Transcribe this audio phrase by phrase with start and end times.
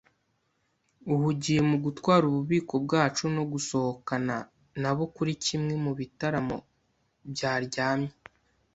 [1.13, 4.35] uhugiye mu gutwara ububiko bwacu no gusohokana
[4.81, 6.57] nabo kuri kimwe mu bitaramo
[7.31, 8.11] byaryamye